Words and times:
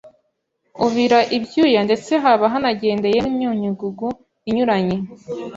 ubira 0.85 1.19
ibyuya 1.37 1.79
ndetse 1.87 2.11
haba 2.23 2.45
hanagendeyemo 2.53 3.27
imyunyungugu 3.33 4.07
inyuranye 4.49 4.97